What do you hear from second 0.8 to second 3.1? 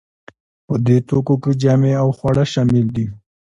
دې توکو کې جامې او خواړه شامل دي.